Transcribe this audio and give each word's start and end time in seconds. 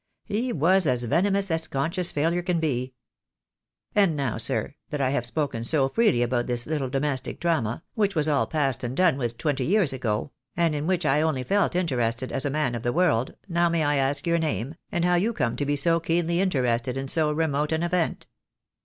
He 0.25 0.51
was 0.51 0.87
as 0.87 1.03
venomous 1.03 1.51
as 1.51 1.67
conscious 1.67 2.11
failure 2.11 2.41
can 2.41 2.59
be. 2.59 2.95
And 3.93 4.15
now, 4.15 4.37
sir, 4.39 4.73
that 4.89 4.99
I 4.99 5.11
have 5.11 5.27
spoken 5.27 5.63
so 5.63 5.89
freely 5.89 6.23
about 6.23 6.47
this 6.47 6.65
little 6.65 6.89
domestic 6.89 7.39
drama, 7.39 7.83
which 7.93 8.15
was 8.15 8.27
all 8.27 8.47
past 8.47 8.83
and 8.83 8.97
done 8.97 9.15
with 9.19 9.37
twenty 9.37 9.63
years 9.63 9.93
ago, 9.93 10.31
and 10.57 10.73
in 10.73 10.87
which 10.87 11.05
I 11.05 11.21
only 11.21 11.43
felt 11.43 11.75
interested 11.75 12.31
as 12.31 12.47
a 12.47 12.49
man 12.49 12.73
of 12.73 12.81
the 12.81 12.91
world, 12.91 13.35
now 13.47 13.69
may 13.69 13.83
I 13.83 13.97
ask 13.97 14.25
your 14.25 14.39
name, 14.39 14.73
and 14.91 15.05
how 15.05 15.13
you 15.13 15.33
come 15.33 15.55
to 15.55 15.67
be 15.67 15.75
so 15.75 15.99
keenly 15.99 16.41
interested 16.41 16.97
in 16.97 17.07
so 17.07 17.31
remote 17.31 17.71
an 17.71 17.83
event?" 17.83 18.25